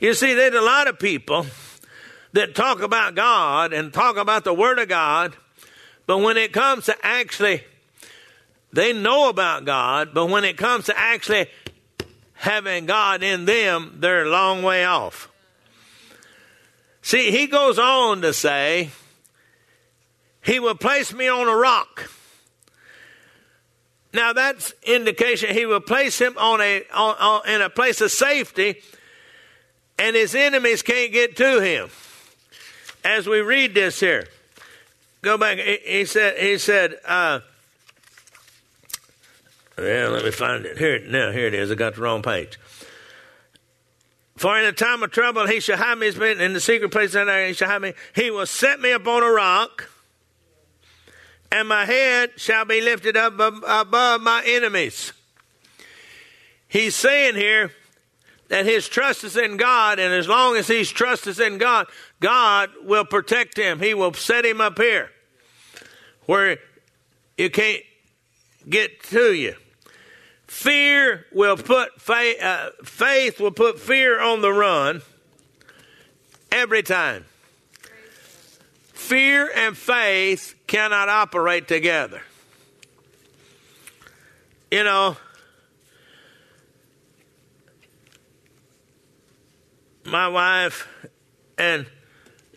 You 0.00 0.14
see, 0.14 0.34
there's 0.34 0.54
a 0.54 0.60
lot 0.60 0.86
of 0.86 0.98
people 0.98 1.46
that 2.34 2.54
talk 2.54 2.82
about 2.82 3.14
God 3.14 3.72
and 3.72 3.92
talk 3.92 4.18
about 4.18 4.44
the 4.44 4.52
Word 4.52 4.78
of 4.78 4.88
God, 4.88 5.34
but 6.06 6.18
when 6.18 6.36
it 6.36 6.52
comes 6.52 6.84
to 6.84 6.96
actually, 7.02 7.64
they 8.72 8.92
know 8.92 9.30
about 9.30 9.64
God, 9.64 10.10
but 10.12 10.26
when 10.26 10.44
it 10.44 10.58
comes 10.58 10.84
to 10.86 10.96
actually 10.96 11.46
having 12.34 12.84
God 12.84 13.22
in 13.22 13.46
them, 13.46 13.96
they're 13.98 14.26
a 14.26 14.30
long 14.30 14.62
way 14.62 14.84
off. 14.84 15.30
See, 17.00 17.30
he 17.30 17.46
goes 17.46 17.78
on 17.78 18.20
to 18.20 18.34
say, 18.34 18.90
He 20.48 20.60
will 20.60 20.74
place 20.74 21.12
me 21.12 21.28
on 21.28 21.46
a 21.46 21.54
rock. 21.54 22.10
Now 24.14 24.32
that's 24.32 24.72
indication 24.82 25.54
he 25.54 25.66
will 25.66 25.82
place 25.82 26.18
him 26.18 26.38
on 26.38 26.62
a 26.62 26.84
on, 26.90 27.16
on, 27.16 27.48
in 27.50 27.60
a 27.60 27.68
place 27.68 28.00
of 28.00 28.10
safety, 28.10 28.80
and 29.98 30.16
his 30.16 30.34
enemies 30.34 30.80
can't 30.80 31.12
get 31.12 31.36
to 31.36 31.60
him. 31.60 31.90
As 33.04 33.26
we 33.26 33.40
read 33.40 33.74
this 33.74 34.00
here, 34.00 34.26
go 35.20 35.36
back. 35.36 35.58
He, 35.58 35.80
he 35.84 36.04
said. 36.06 36.38
He 36.38 36.56
said. 36.56 36.94
Uh, 37.04 37.40
well, 39.76 40.12
let 40.12 40.24
me 40.24 40.30
find 40.30 40.64
it 40.64 40.78
here. 40.78 40.98
Now 41.00 41.30
here 41.30 41.48
it 41.48 41.54
is. 41.54 41.70
I 41.70 41.74
got 41.74 41.96
the 41.96 42.00
wrong 42.00 42.22
page. 42.22 42.58
For 44.38 44.58
in 44.58 44.64
the 44.64 44.72
time 44.72 45.02
of 45.02 45.10
trouble, 45.10 45.46
he 45.46 45.60
shall 45.60 45.76
hide 45.76 45.98
me 45.98 46.08
in 46.08 46.54
the 46.54 46.60
secret 46.60 46.90
place. 46.90 47.12
He 47.12 47.52
shall 47.52 47.68
hide 47.68 47.82
me. 47.82 47.92
He 48.14 48.30
will 48.30 48.46
set 48.46 48.80
me 48.80 48.92
upon 48.92 49.22
a 49.22 49.30
rock 49.30 49.90
and 51.50 51.68
my 51.68 51.84
head 51.84 52.32
shall 52.36 52.64
be 52.64 52.80
lifted 52.80 53.16
up 53.16 53.34
above 53.38 54.20
my 54.20 54.42
enemies. 54.44 55.12
He's 56.68 56.94
saying 56.94 57.36
here 57.36 57.72
that 58.48 58.66
his 58.66 58.88
trust 58.88 59.24
is 59.24 59.36
in 59.36 59.56
God, 59.56 59.98
and 59.98 60.12
as 60.12 60.28
long 60.28 60.56
as 60.56 60.66
his 60.66 60.90
trust 60.90 61.26
is 61.26 61.40
in 61.40 61.58
God, 61.58 61.86
God 62.20 62.70
will 62.82 63.04
protect 63.04 63.56
him. 63.56 63.80
He 63.80 63.94
will 63.94 64.12
set 64.12 64.44
him 64.44 64.60
up 64.60 64.78
here 64.78 65.10
where 66.26 66.58
you 67.36 67.50
can't 67.50 67.82
get 68.68 69.02
to 69.04 69.32
you. 69.32 69.54
Fear 70.46 71.26
will 71.32 71.56
put 71.56 72.00
faith, 72.00 72.42
uh, 72.42 72.70
faith 72.84 73.40
will 73.40 73.50
put 73.50 73.78
fear 73.78 74.20
on 74.20 74.40
the 74.40 74.52
run 74.52 75.02
every 76.50 76.82
time. 76.82 77.24
Fear 79.08 79.50
and 79.56 79.74
faith 79.74 80.54
cannot 80.66 81.08
operate 81.08 81.66
together. 81.66 82.20
You 84.70 84.84
know, 84.84 85.16
my 90.04 90.28
wife 90.28 90.86
and 91.56 91.86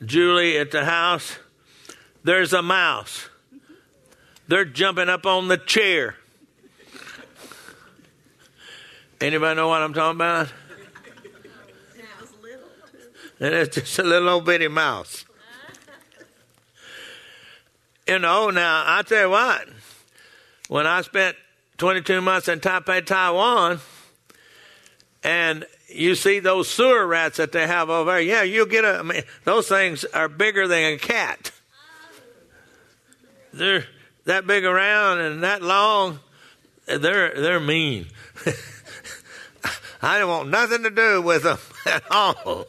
Julie 0.05 0.57
at 0.57 0.71
the 0.71 0.83
house, 0.83 1.37
there's 2.25 2.51
a 2.51 2.61
mouse. 2.61 3.29
They're 4.49 4.65
jumping 4.65 5.07
up 5.07 5.25
on 5.25 5.47
the 5.47 5.57
chair. 5.57 6.17
Anybody 9.21 9.55
know 9.55 9.69
what 9.69 9.81
I'm 9.81 9.93
talking 9.93 10.17
about? 10.17 10.51
And 13.39 13.53
it's 13.53 13.77
just 13.77 13.97
a 13.99 14.03
little 14.03 14.27
old 14.27 14.45
bitty 14.45 14.67
mouse. 14.67 15.23
You 18.11 18.19
know, 18.19 18.49
now 18.49 18.83
I 18.85 19.03
tell 19.03 19.21
you 19.21 19.29
what, 19.29 19.69
when 20.67 20.85
I 20.85 21.01
spent 21.01 21.37
22 21.77 22.19
months 22.19 22.49
in 22.49 22.59
Taipei, 22.59 23.05
Taiwan, 23.05 23.79
and 25.23 25.65
you 25.87 26.15
see 26.15 26.39
those 26.39 26.69
sewer 26.69 27.07
rats 27.07 27.37
that 27.37 27.53
they 27.53 27.65
have 27.65 27.89
over 27.89 28.11
there, 28.11 28.19
yeah, 28.19 28.43
you'll 28.43 28.65
get 28.65 28.83
a, 28.83 28.97
I 28.97 29.01
mean, 29.01 29.23
those 29.45 29.69
things 29.69 30.03
are 30.03 30.27
bigger 30.27 30.67
than 30.67 30.95
a 30.95 30.97
cat. 30.97 31.53
They're 33.53 33.85
that 34.25 34.45
big 34.45 34.65
around 34.65 35.21
and 35.21 35.43
that 35.43 35.61
long. 35.61 36.19
They're, 36.87 37.33
they're 37.33 37.61
mean. 37.61 38.07
I 40.01 40.19
don't 40.19 40.27
want 40.27 40.49
nothing 40.49 40.83
to 40.83 40.89
do 40.89 41.21
with 41.21 41.43
them 41.43 41.59
at 41.85 42.03
all. 42.11 42.65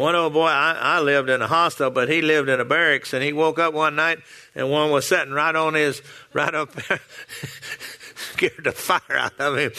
One 0.00 0.14
old 0.14 0.32
boy, 0.32 0.46
I, 0.46 0.78
I 0.80 1.00
lived 1.00 1.28
in 1.28 1.42
a 1.42 1.46
hostel, 1.46 1.90
but 1.90 2.08
he 2.08 2.22
lived 2.22 2.48
in 2.48 2.58
a 2.58 2.64
barracks, 2.64 3.12
and 3.12 3.22
he 3.22 3.34
woke 3.34 3.58
up 3.58 3.74
one 3.74 3.96
night 3.96 4.20
and 4.54 4.70
one 4.70 4.90
was 4.90 5.06
sitting 5.06 5.34
right 5.34 5.54
on 5.54 5.74
his, 5.74 6.00
right 6.32 6.54
up 6.54 6.72
there, 6.72 7.00
scared 8.32 8.64
the 8.64 8.72
fire 8.72 9.18
out 9.18 9.38
of 9.38 9.58
him. 9.58 9.72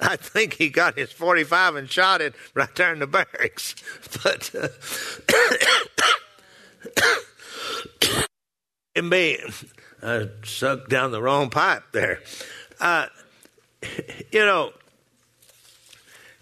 I 0.00 0.16
think 0.16 0.54
he 0.54 0.70
got 0.70 0.96
his 0.96 1.12
45 1.12 1.76
and 1.76 1.90
shot 1.90 2.22
it 2.22 2.34
right 2.54 2.74
there 2.74 2.94
in 2.94 3.00
the 3.00 3.06
barracks. 3.06 3.74
But, 4.22 4.50
uh, 4.54 4.68
and 8.94 9.10
me, 9.10 9.38
I 10.02 10.30
sucked 10.42 10.88
down 10.88 11.10
the 11.10 11.20
wrong 11.20 11.50
pipe 11.50 11.82
there. 11.92 12.22
Uh, 12.80 13.08
you 14.32 14.40
know, 14.40 14.72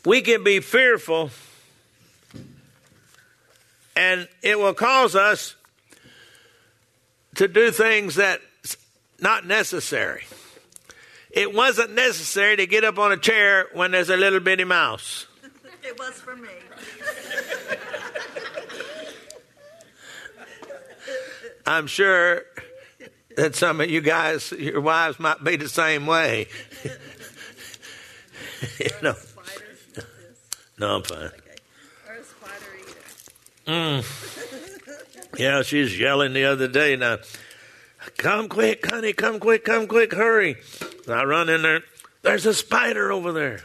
we 0.04 0.20
can 0.20 0.44
be 0.44 0.60
fearful 0.60 1.30
and 3.96 4.28
it 4.42 4.58
will 4.58 4.74
cause 4.74 5.14
us 5.14 5.54
to 7.36 7.48
do 7.48 7.70
things 7.70 8.14
that's 8.16 8.76
not 9.20 9.46
necessary. 9.46 10.24
It 11.30 11.52
wasn't 11.52 11.94
necessary 11.94 12.56
to 12.56 12.66
get 12.66 12.84
up 12.84 12.98
on 12.98 13.10
a 13.12 13.16
chair 13.16 13.66
when 13.72 13.90
there's 13.90 14.10
a 14.10 14.16
little 14.16 14.40
bitty 14.40 14.64
mouse. 14.64 15.26
It 15.86 15.98
was 15.98 16.14
for 16.14 16.34
me. 16.34 16.48
I'm 21.66 21.86
sure 21.86 22.42
that 23.36 23.54
some 23.54 23.82
of 23.82 23.90
you 23.90 24.00
guys, 24.00 24.50
your 24.52 24.80
wives 24.80 25.20
might 25.20 25.44
be 25.44 25.56
the 25.56 25.68
same 25.68 26.06
way. 26.06 26.48
you 28.78 28.90
know. 29.02 29.14
No, 30.78 30.96
I'm 30.96 31.02
fine. 31.02 31.30
Mm. 33.66 35.38
Yeah, 35.38 35.62
she's 35.62 35.98
yelling 35.98 36.32
the 36.32 36.44
other 36.44 36.68
day 36.68 36.96
now. 36.96 37.18
Come 38.16 38.48
quick, 38.48 38.90
honey, 38.90 39.12
come 39.12 39.40
quick, 39.40 39.64
come 39.64 39.86
quick, 39.86 40.12
hurry. 40.12 40.56
And 41.06 41.14
I 41.14 41.24
run 41.24 41.48
in 41.48 41.62
there. 41.62 41.82
There's 42.22 42.46
a 42.46 42.54
spider 42.54 43.10
over 43.10 43.32
there. 43.32 43.62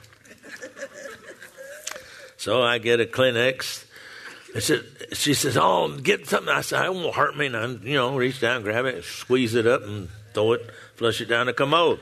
so 2.37 2.61
I 2.61 2.77
get 2.77 2.99
a 2.99 3.05
Kleenex. 3.05 3.85
I 4.55 4.59
said, 4.59 4.83
she 5.13 5.33
says, 5.33 5.57
"Oh, 5.57 5.95
get 6.01 6.27
something." 6.27 6.49
I 6.49 6.61
said, 6.61 6.83
"It 6.83 6.93
won't 6.93 7.15
hurt 7.15 7.37
me." 7.37 7.45
And 7.47 7.55
I, 7.55 7.67
you 7.67 7.93
know, 7.95 8.15
reach 8.15 8.39
down, 8.39 8.63
grab 8.63 8.85
it, 8.85 9.03
squeeze 9.03 9.53
it 9.53 9.67
up, 9.67 9.83
and 9.83 10.09
throw 10.33 10.53
it, 10.53 10.69
flush 10.95 11.21
it 11.21 11.25
down 11.25 11.45
the 11.45 11.53
commode. 11.53 11.99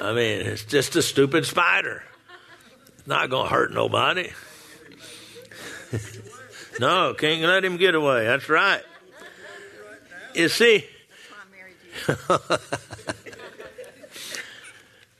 I 0.00 0.12
mean, 0.12 0.46
it's 0.46 0.64
just 0.64 0.96
a 0.96 1.02
stupid 1.02 1.44
spider. 1.44 2.02
It's 2.98 3.06
not 3.06 3.28
gonna 3.28 3.48
hurt 3.48 3.72
nobody. 3.72 4.30
No, 6.78 7.14
can't 7.14 7.42
let 7.42 7.64
him 7.64 7.76
get 7.76 7.94
away. 7.94 8.24
That's 8.26 8.48
right. 8.48 8.82
You 10.34 10.48
see, 10.48 10.86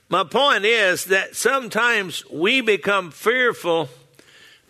my 0.09 0.23
point 0.23 0.65
is 0.65 1.05
that 1.05 1.35
sometimes 1.35 2.25
we 2.29 2.61
become 2.61 3.11
fearful 3.11 3.89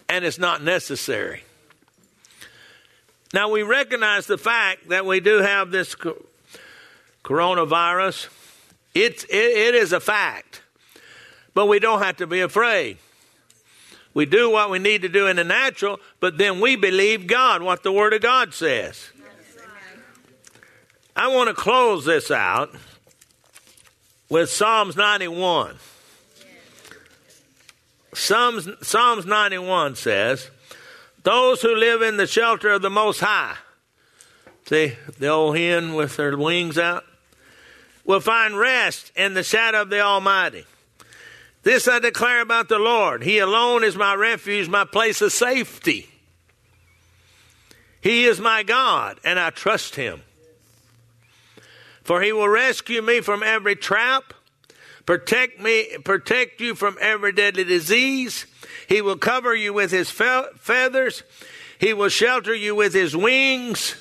and 0.08 0.26
it's 0.26 0.40
not 0.40 0.64
necessary. 0.64 1.44
Now, 3.32 3.50
we 3.50 3.62
recognize 3.62 4.26
the 4.26 4.40
fact 4.40 4.90
that 4.90 5.06
we 5.06 5.20
do 5.20 5.38
have 5.38 5.70
this 5.70 5.96
coronavirus. 7.24 8.28
It's, 8.96 9.24
it, 9.26 9.36
it 9.36 9.76
is 9.76 9.94
a 9.94 10.00
fact, 10.00 10.64
but 11.54 11.68
we 11.68 11.78
don't 11.78 12.02
have 12.02 12.18
to 12.18 12.26
be 12.28 12.42
afraid. 12.42 12.98
We 14.20 14.26
do 14.26 14.50
what 14.50 14.70
we 14.70 14.80
need 14.80 15.04
to 15.04 15.08
do 15.08 15.28
in 15.28 15.38
the 15.38 15.46
natural, 15.46 15.98
but 16.20 16.38
then 16.38 16.60
we 16.60 16.76
believe 16.76 17.26
God, 17.26 17.62
what 17.62 17.84
the 17.84 17.92
Word 17.94 18.12
of 18.12 18.20
God 18.22 18.54
says. 18.54 19.12
I 21.16 21.30
want 21.30 21.48
to 21.48 21.54
close 21.54 22.04
this 22.04 22.30
out 22.30 22.76
with 24.28 24.50
Psalms 24.50 24.98
91. 24.98 25.78
Psalms, 28.14 28.68
Psalms 28.82 29.26
91 29.26 29.96
says, 29.96 30.50
Those 31.24 31.62
who 31.62 31.74
live 31.74 32.02
in 32.02 32.18
the 32.18 32.28
shelter 32.28 32.72
of 32.72 32.82
the 32.82 32.90
Most 32.90 33.22
High, 33.22 33.56
see 34.66 34.98
the 35.18 35.30
old 35.30 35.56
hen 35.56 35.94
with 35.94 36.18
her 36.18 36.36
wings 36.36 36.78
out, 36.78 37.06
will 38.04 38.20
find 38.20 38.60
rest 38.60 39.14
in 39.16 39.34
the 39.34 39.44
shadow 39.44 39.84
of 39.84 39.90
the 39.90 40.02
Almighty. 40.02 40.66
This 41.64 41.88
I 41.88 42.00
declare 42.00 42.42
about 42.42 42.70
the 42.70 42.80
Lord. 42.80 43.24
He 43.24 43.40
alone 43.40 43.84
is 43.84 43.96
my 43.96 44.16
refuge, 44.16 44.70
my 44.70 44.86
place 44.86 45.22
of 45.22 45.32
safety. 45.32 46.10
He 48.02 48.26
is 48.26 48.40
my 48.40 48.64
God, 48.64 49.20
and 49.26 49.38
I 49.38 49.50
trust 49.50 49.96
him. 49.96 50.22
For 52.04 52.22
he 52.22 52.32
will 52.32 52.48
rescue 52.48 53.02
me 53.02 53.22
from 53.22 53.44
every 53.44 53.76
trap, 53.76 54.34
protect 55.06 55.60
me, 55.60 55.98
protect 56.04 56.62
you 56.62 56.76
from 56.76 56.98
every 57.02 57.34
deadly 57.34 57.66
disease. 57.66 58.46
He 58.88 59.02
will 59.02 59.18
cover 59.18 59.54
you 59.54 59.74
with 59.74 59.92
his 59.92 60.10
fe- 60.10 60.48
feathers. 60.56 61.24
He 61.78 61.94
will 61.94 62.10
shelter 62.10 62.54
you 62.54 62.74
with 62.74 62.94
his 62.94 63.16
wings. 63.16 63.96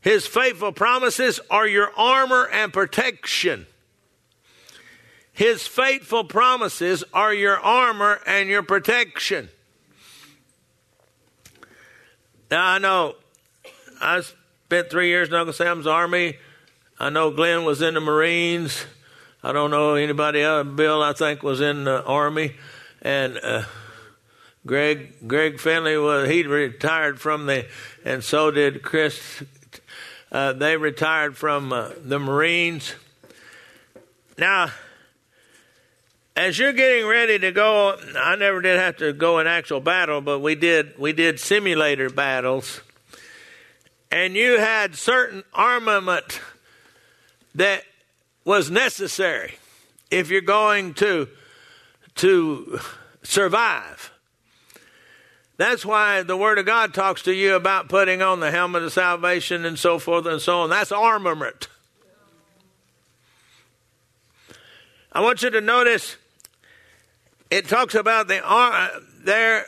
His 0.00 0.26
faithful 0.26 0.72
promises 0.72 1.40
are 1.50 1.66
your 1.66 1.90
armor 1.96 2.46
and 2.46 2.72
protection. 2.72 3.66
His 5.34 5.66
faithful 5.66 6.22
promises 6.22 7.02
are 7.12 7.34
your 7.34 7.58
armor 7.58 8.20
and 8.24 8.48
your 8.48 8.62
protection. 8.62 9.48
Now, 12.52 12.64
I 12.64 12.78
know 12.78 13.16
I 14.00 14.20
spent 14.20 14.90
three 14.90 15.08
years 15.08 15.28
in 15.28 15.34
Uncle 15.34 15.52
Sam's 15.52 15.88
Army. 15.88 16.36
I 17.00 17.10
know 17.10 17.32
Glenn 17.32 17.64
was 17.64 17.82
in 17.82 17.94
the 17.94 18.00
Marines. 18.00 18.86
I 19.42 19.52
don't 19.52 19.72
know 19.72 19.94
anybody 19.94 20.40
else. 20.40 20.68
Bill, 20.68 21.02
I 21.02 21.12
think, 21.12 21.42
was 21.42 21.60
in 21.60 21.82
the 21.82 22.04
Army. 22.04 22.54
And 23.02 23.36
uh, 23.42 23.64
Greg 24.64 25.26
Greg 25.26 25.58
Finley 25.58 25.98
was 25.98 26.28
he 26.28 26.44
retired 26.44 27.20
from 27.20 27.46
the, 27.46 27.66
and 28.04 28.22
so 28.22 28.52
did 28.52 28.82
Chris. 28.82 29.42
Uh, 30.30 30.52
they 30.52 30.76
retired 30.76 31.36
from 31.36 31.72
uh, 31.72 31.90
the 32.02 32.20
Marines. 32.20 32.94
Now, 34.38 34.70
as 36.44 36.58
you're 36.58 36.74
getting 36.74 37.06
ready 37.06 37.38
to 37.38 37.52
go, 37.52 37.96
I 38.18 38.36
never 38.36 38.60
did 38.60 38.78
have 38.78 38.98
to 38.98 39.14
go 39.14 39.38
in 39.38 39.46
actual 39.46 39.80
battle, 39.80 40.20
but 40.20 40.40
we 40.40 40.54
did 40.54 40.98
we 40.98 41.14
did 41.14 41.40
simulator 41.40 42.10
battles. 42.10 42.82
And 44.10 44.34
you 44.36 44.58
had 44.58 44.94
certain 44.94 45.42
armament 45.54 46.42
that 47.54 47.82
was 48.44 48.70
necessary 48.70 49.54
if 50.10 50.28
you're 50.28 50.42
going 50.42 50.92
to 50.94 51.28
to 52.16 52.78
survive. 53.22 54.12
That's 55.56 55.86
why 55.86 56.24
the 56.24 56.36
Word 56.36 56.58
of 56.58 56.66
God 56.66 56.92
talks 56.92 57.22
to 57.22 57.32
you 57.32 57.54
about 57.54 57.88
putting 57.88 58.20
on 58.20 58.40
the 58.40 58.50
helmet 58.50 58.82
of 58.82 58.92
salvation 58.92 59.64
and 59.64 59.78
so 59.78 59.98
forth 59.98 60.26
and 60.26 60.42
so 60.42 60.60
on. 60.60 60.68
That's 60.68 60.92
armament. 60.92 61.68
I 65.10 65.22
want 65.22 65.42
you 65.42 65.48
to 65.48 65.62
notice 65.62 66.18
it 67.54 67.68
talks 67.68 67.94
about 67.94 68.26
the 68.26 68.42
ar- 68.42 68.72
uh, 68.72 68.88
there 69.22 69.66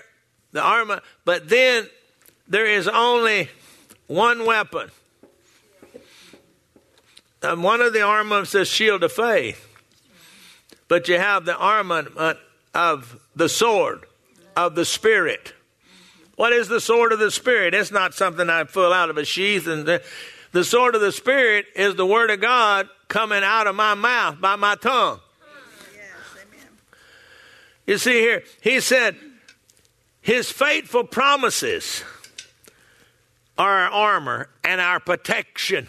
the 0.52 0.60
armor, 0.60 1.02
but 1.24 1.48
then 1.48 1.86
there 2.48 2.66
is 2.66 2.88
only 2.88 3.48
one 4.08 4.44
weapon. 4.44 4.90
And 7.42 7.62
one 7.62 7.80
of 7.80 7.92
the 7.92 8.02
armaments 8.02 8.54
is 8.54 8.66
shield 8.66 9.04
of 9.04 9.12
faith, 9.12 9.68
but 10.88 11.06
you 11.06 11.18
have 11.18 11.44
the 11.44 11.56
armament 11.56 12.08
of 12.74 13.20
the 13.36 13.48
sword 13.48 14.04
of 14.56 14.74
the 14.74 14.84
spirit. 14.84 15.52
What 16.34 16.52
is 16.52 16.66
the 16.66 16.80
sword 16.80 17.12
of 17.12 17.20
the 17.20 17.30
spirit? 17.30 17.72
It's 17.72 17.92
not 17.92 18.14
something 18.14 18.50
I 18.50 18.64
pull 18.64 18.92
out 18.92 19.10
of 19.10 19.16
a 19.16 19.24
sheath. 19.24 19.68
And 19.68 19.86
the, 19.86 20.02
the 20.52 20.64
sword 20.64 20.94
of 20.94 21.00
the 21.00 21.12
spirit 21.12 21.66
is 21.76 21.94
the 21.94 22.06
word 22.06 22.30
of 22.30 22.40
God 22.40 22.88
coming 23.08 23.44
out 23.44 23.66
of 23.66 23.76
my 23.76 23.94
mouth 23.94 24.40
by 24.40 24.56
my 24.56 24.74
tongue. 24.74 25.20
You 27.86 27.98
see 27.98 28.20
here, 28.20 28.42
he 28.60 28.80
said, 28.80 29.16
His 30.20 30.50
faithful 30.50 31.04
promises 31.04 32.02
are 33.56 33.84
our 33.84 33.90
armor 33.90 34.48
and 34.64 34.80
our 34.80 35.00
protection. 35.00 35.86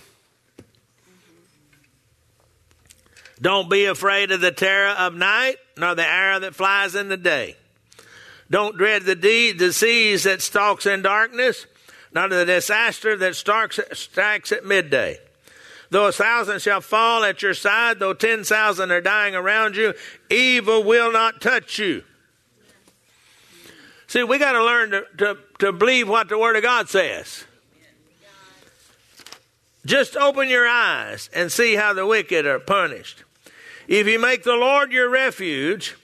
Don't 3.41 3.69
be 3.69 3.85
afraid 3.85 4.31
of 4.31 4.41
the 4.41 4.51
terror 4.51 4.89
of 4.89 5.13
night, 5.13 5.57
nor 5.77 5.95
the 5.95 6.07
arrow 6.07 6.39
that 6.39 6.55
flies 6.55 6.95
in 6.95 7.09
the 7.09 7.17
day. 7.17 7.55
Don't 8.49 8.77
dread 8.77 9.03
the 9.03 9.15
de- 9.15 9.53
disease 9.53 10.23
that 10.23 10.41
stalks 10.41 10.85
in 10.85 11.01
darkness, 11.01 11.67
nor 12.13 12.29
the 12.29 12.45
disaster 12.45 13.15
that 13.17 13.35
strikes 13.35 14.51
at 14.51 14.65
midday. 14.65 15.19
Though 15.89 16.07
a 16.07 16.11
thousand 16.11 16.61
shall 16.61 16.81
fall 16.81 17.23
at 17.23 17.41
your 17.41 17.53
side, 17.53 17.99
though 17.99 18.13
ten 18.13 18.43
thousand 18.43 18.91
are 18.91 19.01
dying 19.01 19.35
around 19.35 19.75
you, 19.75 19.93
evil 20.29 20.83
will 20.83 21.11
not 21.11 21.41
touch 21.41 21.79
you. 21.79 22.03
See, 24.07 24.23
we 24.23 24.37
got 24.37 24.53
to 24.53 24.63
learn 24.63 24.91
to, 25.17 25.37
to, 25.59 25.73
believe 25.73 26.07
what 26.07 26.29
the 26.29 26.37
Word 26.37 26.55
of 26.55 26.63
God 26.63 26.87
says. 26.89 27.43
Just 29.85 30.15
open 30.17 30.49
your 30.49 30.67
eyes 30.67 31.29
and 31.33 31.51
see 31.51 31.75
how 31.75 31.93
the 31.93 32.05
wicked 32.05 32.45
are 32.45 32.59
punished. 32.59 33.23
If 33.87 34.07
you 34.07 34.19
make 34.19 34.43
the 34.43 34.55
Lord 34.55 34.91
your 34.91 35.09
refuge, 35.09 35.95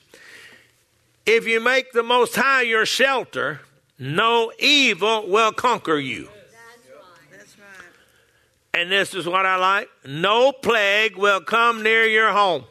if 1.25 1.47
you 1.47 1.59
make 1.59 1.91
the 1.91 2.03
Most 2.03 2.35
High 2.35 2.61
your 2.61 2.85
shelter, 2.85 3.61
no 3.99 4.51
evil 4.59 5.27
will 5.27 5.51
conquer 5.51 5.97
you. 5.97 6.29
And 8.73 8.91
this 8.91 9.13
is 9.13 9.27
what 9.27 9.45
I 9.45 9.55
like 9.57 9.89
no 10.05 10.51
plague 10.51 11.15
will 11.15 11.41
come 11.41 11.83
near 11.83 12.05
your 12.05 12.31
home. 12.31 12.63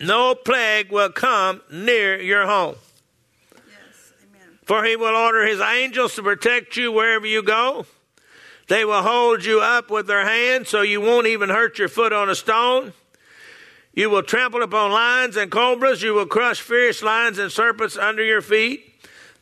No 0.00 0.34
plague 0.34 0.92
will 0.92 1.10
come 1.10 1.62
near 1.70 2.20
your 2.20 2.46
home. 2.46 2.76
For 4.64 4.84
he 4.84 4.96
will 4.96 5.14
order 5.16 5.46
his 5.46 5.60
angels 5.60 6.14
to 6.16 6.22
protect 6.22 6.76
you 6.76 6.92
wherever 6.92 7.26
you 7.26 7.42
go. 7.42 7.86
They 8.68 8.84
will 8.84 9.02
hold 9.02 9.44
you 9.44 9.60
up 9.60 9.90
with 9.90 10.08
their 10.08 10.26
hands 10.26 10.68
so 10.68 10.82
you 10.82 11.00
won't 11.00 11.28
even 11.28 11.48
hurt 11.48 11.78
your 11.78 11.88
foot 11.88 12.12
on 12.12 12.28
a 12.28 12.34
stone. 12.34 12.92
You 13.94 14.10
will 14.10 14.24
trample 14.24 14.62
upon 14.62 14.90
lions 14.90 15.36
and 15.36 15.50
cobras. 15.50 16.02
You 16.02 16.14
will 16.14 16.26
crush 16.26 16.60
fierce 16.60 17.02
lions 17.02 17.38
and 17.38 17.50
serpents 17.50 17.96
under 17.96 18.22
your 18.22 18.42
feet. 18.42 18.92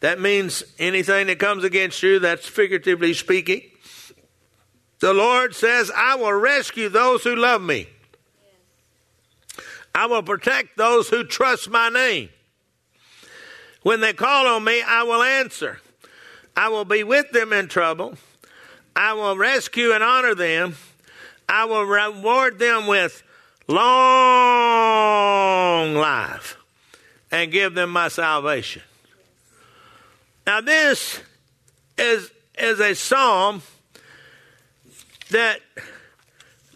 That 0.01 0.21
means 0.21 0.62
anything 0.79 1.27
that 1.29 1.38
comes 1.38 1.64
against 1.64 2.03
you, 2.03 2.19
that's 2.19 2.47
figuratively 2.47 3.14
speaking. 3.14 3.62
The 5.05 5.12
Lord 5.12 5.55
says, 5.55 5.93
I 5.95 6.14
will 6.14 6.33
rescue 6.33 6.88
those 6.88 7.23
who 7.25 7.37
love 7.37 7.61
me. 7.61 7.87
I 9.95 10.07
will 10.07 10.23
protect 10.23 10.79
those 10.79 11.11
who 11.11 11.25
trust 11.25 11.69
my 11.69 11.90
name. 11.90 12.31
When 13.83 14.01
they 14.01 14.14
call 14.14 14.47
on 14.47 14.64
me, 14.64 14.81
I 14.81 15.03
will 15.03 15.23
answer. 15.23 15.79
I 16.57 16.71
will 16.71 16.87
be 16.87 17.05
with 17.05 17.31
them 17.33 17.53
in 17.53 17.69
trouble. 17.69 18.14
I 18.97 19.12
will 19.12 19.37
rescue 19.37 19.93
and 19.93 20.03
honor 20.03 20.35
them. 20.35 20.75
I 21.51 21.67
will 21.67 21.85
reward 21.85 22.59
them 22.59 22.87
with 22.87 23.23
long 23.69 23.85
life 25.97 26.57
and 27.31 27.53
give 27.53 27.75
them 27.75 27.90
my 27.90 28.09
salvation. 28.09 28.81
Now, 30.47 30.62
this 30.62 31.21
is, 31.99 32.31
is 32.57 32.81
a 32.81 32.95
psalm 32.95 33.61
that 35.30 35.60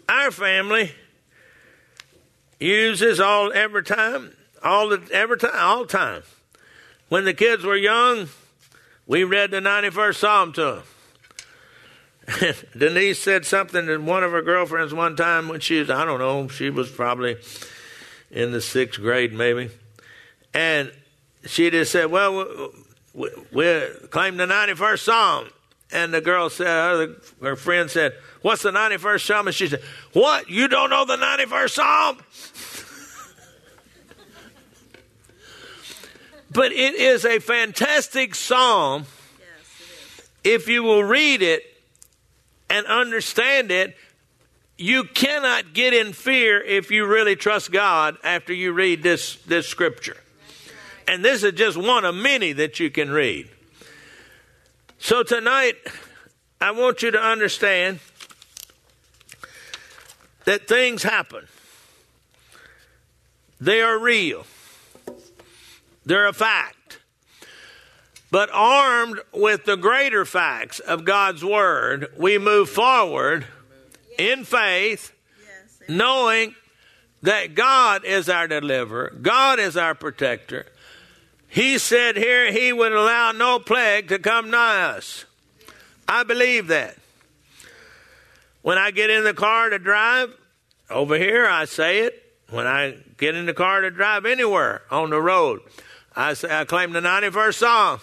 our 0.08 0.30
family 0.30 0.92
uses 2.58 3.20
all 3.20 3.52
every 3.52 3.82
time, 3.84 4.36
all 4.62 4.88
the 4.88 5.02
every 5.12 5.38
time, 5.38 5.52
all 5.54 5.86
time. 5.86 6.22
When 7.08 7.24
the 7.24 7.34
kids 7.34 7.64
were 7.64 7.76
young, 7.76 8.28
we 9.06 9.24
read 9.24 9.50
the 9.50 9.60
91st 9.60 10.14
Psalm 10.16 10.52
to 10.54 10.82
them. 12.26 12.54
Denise 12.76 13.18
said 13.18 13.46
something 13.46 13.86
to 13.86 13.96
one 13.98 14.22
of 14.22 14.32
her 14.32 14.42
girlfriends 14.42 14.92
one 14.92 15.16
time 15.16 15.48
when 15.48 15.60
she 15.60 15.78
was, 15.78 15.88
I 15.88 16.04
don't 16.04 16.18
know, 16.18 16.48
she 16.48 16.68
was 16.68 16.90
probably 16.90 17.36
in 18.30 18.52
the 18.52 18.60
sixth 18.60 19.00
grade 19.00 19.32
maybe. 19.32 19.70
And 20.52 20.92
she 21.46 21.70
just 21.70 21.92
said, 21.92 22.10
Well, 22.10 22.72
we, 23.14 23.30
we 23.52 23.86
claim 24.10 24.36
the 24.36 24.46
91st 24.46 24.98
Psalm. 24.98 25.48
And 25.90 26.12
the 26.12 26.20
girl 26.20 26.50
said, 26.50 26.66
uh, 26.66 27.06
her 27.40 27.56
friend 27.56 27.90
said, 27.90 28.14
What's 28.42 28.62
the 28.62 28.70
91st 28.70 29.26
Psalm? 29.26 29.46
And 29.46 29.56
she 29.56 29.68
said, 29.68 29.82
What? 30.12 30.50
You 30.50 30.68
don't 30.68 30.90
know 30.90 31.04
the 31.04 31.16
91st 31.16 31.70
Psalm? 31.70 32.18
But 36.50 36.72
it 36.72 36.94
is 36.94 37.24
a 37.24 37.40
fantastic 37.40 38.34
psalm 38.34 39.04
if 40.44 40.66
you 40.66 40.82
will 40.82 41.04
read 41.04 41.42
it 41.42 41.62
and 42.70 42.86
understand 42.86 43.70
it. 43.70 43.96
You 44.78 45.04
cannot 45.04 45.74
get 45.74 45.92
in 45.92 46.12
fear 46.12 46.62
if 46.62 46.90
you 46.90 47.06
really 47.06 47.36
trust 47.36 47.72
God 47.72 48.16
after 48.22 48.52
you 48.52 48.72
read 48.72 49.02
this, 49.02 49.36
this 49.46 49.68
scripture. 49.68 50.16
And 51.06 51.24
this 51.24 51.42
is 51.42 51.52
just 51.52 51.76
one 51.76 52.04
of 52.04 52.14
many 52.14 52.52
that 52.52 52.78
you 52.78 52.90
can 52.90 53.10
read. 53.10 53.50
So 55.00 55.22
tonight, 55.22 55.76
I 56.60 56.72
want 56.72 57.02
you 57.02 57.12
to 57.12 57.20
understand 57.20 58.00
that 60.44 60.66
things 60.66 61.04
happen. 61.04 61.46
They 63.60 63.80
are 63.80 63.98
real. 63.98 64.44
They're 66.04 66.26
a 66.26 66.32
fact. 66.32 66.98
But 68.30 68.50
armed 68.52 69.20
with 69.32 69.64
the 69.64 69.76
greater 69.76 70.24
facts 70.24 70.80
of 70.80 71.04
God's 71.04 71.44
Word, 71.44 72.08
we 72.16 72.38
move 72.38 72.68
forward 72.68 73.46
in 74.18 74.44
faith, 74.44 75.12
knowing 75.88 76.56
that 77.22 77.54
God 77.54 78.04
is 78.04 78.28
our 78.28 78.48
deliverer, 78.48 79.14
God 79.22 79.60
is 79.60 79.76
our 79.76 79.94
protector. 79.94 80.66
He 81.58 81.78
said 81.78 82.16
here 82.16 82.52
he 82.52 82.72
would 82.72 82.92
allow 82.92 83.32
no 83.32 83.58
plague 83.58 84.10
to 84.10 84.20
come 84.20 84.48
nigh 84.48 84.80
us. 84.80 85.24
I 86.06 86.22
believe 86.22 86.68
that. 86.68 86.96
When 88.62 88.78
I 88.78 88.92
get 88.92 89.10
in 89.10 89.24
the 89.24 89.34
car 89.34 89.68
to 89.68 89.80
drive, 89.80 90.32
over 90.88 91.16
here 91.16 91.48
I 91.48 91.64
say 91.64 92.02
it. 92.02 92.32
When 92.50 92.68
I 92.68 92.98
get 93.16 93.34
in 93.34 93.46
the 93.46 93.54
car 93.54 93.80
to 93.80 93.90
drive 93.90 94.24
anywhere 94.24 94.82
on 94.88 95.10
the 95.10 95.20
road, 95.20 95.62
I 96.14 96.34
say 96.34 96.48
I 96.48 96.64
claim 96.64 96.92
the 96.92 97.00
91st 97.00 97.54
Psalm. 97.54 98.00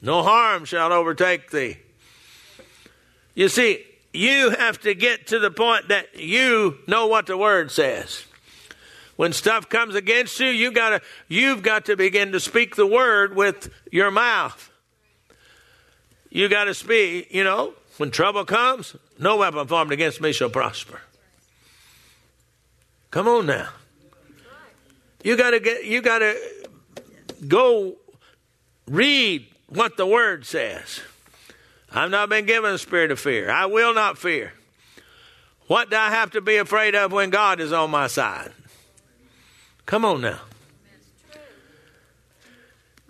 No 0.00 0.22
harm 0.22 0.64
shall 0.64 0.94
overtake 0.94 1.50
thee. 1.50 1.76
You 3.34 3.50
see, 3.50 3.84
you 4.14 4.48
have 4.48 4.80
to 4.80 4.94
get 4.94 5.26
to 5.26 5.38
the 5.38 5.50
point 5.50 5.88
that 5.88 6.18
you 6.18 6.78
know 6.86 7.06
what 7.06 7.26
the 7.26 7.36
word 7.36 7.70
says. 7.70 8.24
When 9.16 9.32
stuff 9.32 9.68
comes 9.68 9.94
against 9.94 10.38
you, 10.40 10.48
you 10.48 10.72
gotta, 10.72 11.00
you've 11.28 11.62
got 11.62 11.86
to 11.86 11.96
begin 11.96 12.32
to 12.32 12.40
speak 12.40 12.76
the 12.76 12.86
word 12.86 13.36
with 13.36 13.72
your 13.90 14.10
mouth. 14.10 14.70
You 16.30 16.48
got 16.48 16.64
to 16.64 16.74
speak, 16.74 17.32
you 17.32 17.44
know, 17.44 17.74
when 17.98 18.10
trouble 18.10 18.44
comes, 18.44 18.96
no 19.18 19.36
weapon 19.36 19.66
formed 19.66 19.92
against 19.92 20.20
me 20.20 20.32
shall 20.32 20.48
prosper. 20.48 21.00
Come 23.10 23.28
on 23.28 23.46
now. 23.46 23.68
You 25.22 25.36
got 25.36 25.50
to 25.50 25.60
get, 25.60 25.84
you 25.84 26.00
got 26.00 26.20
to 26.20 26.36
go 27.46 27.96
read 28.88 29.46
what 29.68 29.96
the 29.96 30.06
word 30.06 30.46
says. 30.46 31.00
I've 31.92 32.10
not 32.10 32.30
been 32.30 32.46
given 32.46 32.72
a 32.72 32.78
spirit 32.78 33.10
of 33.10 33.20
fear. 33.20 33.50
I 33.50 33.66
will 33.66 33.92
not 33.92 34.16
fear. 34.16 34.54
What 35.66 35.90
do 35.90 35.96
I 35.96 36.10
have 36.10 36.30
to 36.32 36.40
be 36.40 36.56
afraid 36.56 36.94
of 36.94 37.12
when 37.12 37.30
God 37.30 37.60
is 37.60 37.72
on 37.72 37.90
my 37.90 38.06
side? 38.06 38.52
Come 39.86 40.04
on 40.04 40.20
now. 40.20 40.40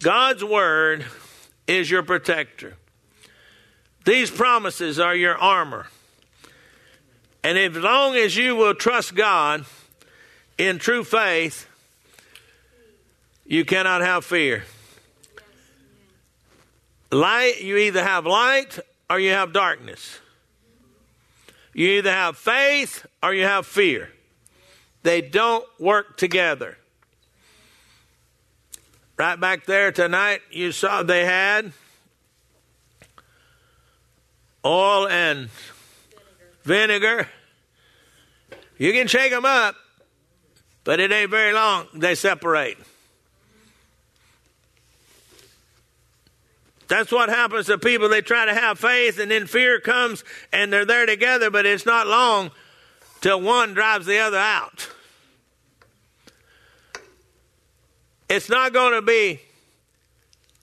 God's 0.03 0.43
word 0.43 1.05
is 1.67 1.91
your 1.91 2.03
protector. 2.03 2.77
These 4.05 4.31
promises 4.31 4.99
are 4.99 5.15
your 5.15 5.37
armor. 5.37 5.87
And 7.45 7.57
as 7.57 7.77
long 7.77 8.17
as 8.17 8.37
you 8.37 8.57
will 8.57 8.75
trust 8.75 9.15
God 9.15 9.65
in 10.59 10.79
true 10.79 11.05
faith, 11.05 11.69
you 13.47 13.65
cannot 13.65 14.01
have 14.01 14.25
fear. 14.25 14.65
Light, 17.11 17.63
you 17.63 17.77
either 17.77 18.03
have 18.03 18.27
light 18.27 18.79
or 19.11 19.21
you 19.21 19.31
have 19.31 19.53
darkness. 19.53 20.19
You 21.75 21.89
either 21.89 22.11
have 22.11 22.37
faith 22.37 23.07
or 23.23 23.35
you 23.35 23.45
have 23.45 23.67
fear. 23.67 24.11
They 25.03 25.21
don't 25.21 25.65
work 25.79 26.17
together. 26.17 26.79
Right 29.17 29.39
back 29.39 29.67
there 29.67 29.93
tonight, 29.93 30.41
you 30.51 30.73
saw 30.73 31.03
they 31.03 31.25
had 31.25 31.73
oil 34.65 35.09
and 35.09 35.49
vinegar. 36.63 37.29
You 38.79 38.93
can 38.93 39.07
shake 39.07 39.33
them 39.33 39.45
up, 39.45 39.77
but 40.85 40.99
it 40.99 41.13
ain't 41.13 41.31
very 41.31 41.53
long, 41.53 41.87
they 41.95 42.15
separate. 42.15 42.79
That's 46.89 47.11
what 47.11 47.29
happens 47.29 47.67
to 47.67 47.79
people. 47.79 48.09
They 48.09 48.21
try 48.21 48.45
to 48.45 48.55
have 48.55 48.79
faith, 48.79 49.19
and 49.19 49.31
then 49.31 49.47
fear 49.47 49.81
comes, 49.81 50.25
and 50.53 50.73
they're 50.73 50.85
there 50.85 51.07
together, 51.07 51.51
but 51.51 51.65
it's 51.65 51.87
not 51.87 52.07
long 52.07 52.51
till 53.23 53.41
one 53.41 53.73
drives 53.73 54.05
the 54.05 54.19
other 54.19 54.37
out. 54.37 54.91
It's 58.29 58.51
not 58.51 58.73
going 58.73 58.93
to 58.93 59.03
be 59.03 59.41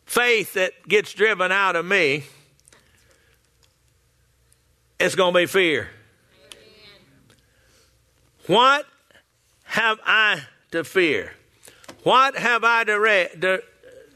faith 0.06 0.54
that 0.54 0.88
gets 0.88 1.14
driven 1.14 1.52
out 1.52 1.76
of 1.76 1.86
me. 1.86 2.26
It's 5.00 5.16
going 5.16 5.34
to 5.34 5.40
be 5.40 5.46
fear. 5.46 5.90
What 8.48 8.86
have 9.64 10.00
I 10.06 10.42
to 10.72 10.84
fear? 10.84 11.34
What 12.04 12.36
have 12.36 12.64
I 12.64 12.84
to, 12.84 13.00
re- 13.00 13.30
to, 13.40 13.64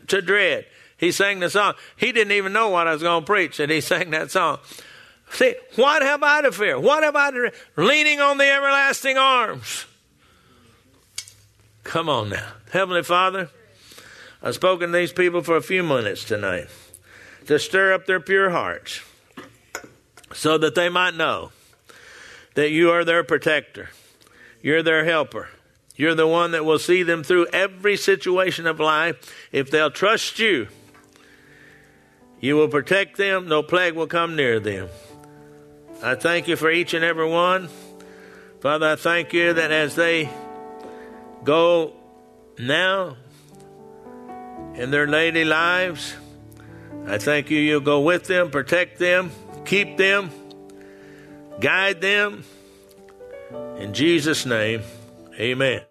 to 0.08 0.22
dread? 0.22 0.66
He 0.98 1.12
sang 1.12 1.40
the 1.40 1.50
song. 1.50 1.76
He 1.96 2.12
didn't 2.12 2.34
even 2.34 2.54
know 2.54 2.70
what 2.70 2.88
I 2.88 2.94
was 2.94 3.04
going 3.04 3.22
to 3.22 3.26
preach, 3.26 3.60
and 3.60 3.72
he 3.72 3.82
sang 3.82 4.10
that 4.12 4.32
song. 4.32 4.60
See, 5.34 5.56
what 5.76 6.02
have 6.02 6.22
I 6.24 6.42
to 6.42 6.52
fear? 6.52 6.80
What 6.80 7.04
have 7.04 7.16
I 7.16 7.32
to 7.32 7.52
leaning 7.76 8.20
on 8.20 8.38
the 8.38 8.50
everlasting 8.50 9.18
arms? 9.18 9.86
Come 11.84 12.08
on 12.08 12.30
now. 12.30 12.54
Heavenly 12.72 13.04
Father, 13.04 13.50
I've 14.42 14.56
spoken 14.56 14.92
to 14.92 14.98
these 14.98 15.12
people 15.12 15.42
for 15.42 15.58
a 15.58 15.62
few 15.62 15.84
minutes 15.84 16.24
tonight 16.24 16.68
to 17.48 17.60
stir 17.60 17.94
up 17.94 18.06
their 18.06 18.20
pure 18.20 18.52
hearts 18.52 19.02
so 20.34 20.58
that 20.58 20.76
they 20.76 20.90
might 20.90 21.16
know 21.16 21.52
that 22.56 22.70
you 22.70 22.92
are 22.92 23.04
their 23.04 23.24
protector, 23.24 23.90
you're 24.62 24.84
their 24.84 25.04
helper, 25.04 25.50
you're 25.96 26.16
the 26.16 26.28
one 26.28 26.52
that 26.52 26.64
will 26.64 26.80
see 26.80 27.04
them 27.04 27.24
through 27.24 27.48
every 27.48 27.98
situation 27.98 28.68
of 28.68 28.80
life 28.80 29.50
if 29.52 29.72
they'll 29.72 29.92
trust 29.92 30.40
you 30.40 30.68
you 32.44 32.58
will 32.58 32.68
protect 32.68 33.16
them, 33.16 33.48
no 33.48 33.64
plague 33.64 33.94
will 33.94 34.06
come 34.06 34.36
near 34.36 34.60
them. 34.60 34.90
I 36.04 36.16
thank 36.16 36.50
you 36.50 36.58
for 36.58 36.70
each 36.70 36.94
and 36.94 37.06
every 37.06 37.28
one. 37.28 37.70
Father, 38.60 38.88
I 38.90 38.96
thank 38.98 39.32
you 39.32 39.54
that 39.54 39.72
as 39.72 39.96
they 39.96 40.30
go 41.46 41.94
now 42.60 43.16
in 44.76 44.92
their 44.92 45.06
daily 45.06 45.46
lives, 45.46 46.14
I 47.08 47.20
thank 47.20 47.50
you 47.50 47.58
you'll 47.58 47.80
go 47.80 48.02
with 48.02 48.26
them, 48.26 48.52
protect 48.52 49.00
them, 49.00 49.32
keep 49.64 49.96
them, 49.96 50.30
guide 51.62 52.02
them. 52.02 52.44
In 53.78 53.94
Jesus' 53.94 54.46
name, 54.46 54.82
amen. 55.40 55.84